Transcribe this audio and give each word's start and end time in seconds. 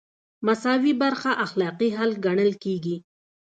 مساوي 0.45 0.93
برخه 1.03 1.31
اخلاقي 1.45 1.87
حل 1.97 2.11
ګڼل 2.25 2.51
کیږي. 2.63 2.95